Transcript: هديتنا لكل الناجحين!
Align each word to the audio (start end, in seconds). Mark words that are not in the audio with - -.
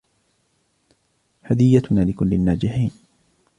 هديتنا 1.43 2.01
لكل 2.01 2.33
الناجحين! 2.33 2.91